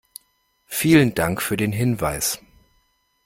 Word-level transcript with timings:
Vielen 0.65 1.13
Dank 1.13 1.43
für 1.43 1.57
den 1.57 1.71
Hinweis. 1.71 2.39